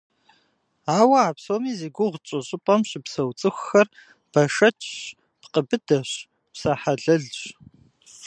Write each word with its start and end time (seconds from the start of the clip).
Ауэ 0.97 1.19
а 1.29 1.31
псоми 1.37 1.73
зи 1.79 1.89
гугъу 1.95 2.21
тщӏы 2.23 2.39
щӏыпӏэм 2.47 2.81
щыпсэу 2.89 3.35
цӏыхухэр 3.39 3.87
бэшэчщ, 4.31 4.89
пкъы 5.41 5.61
быдэщ, 5.67 6.09
псэ 6.53 6.71
хьэлэлщ. 6.81 7.39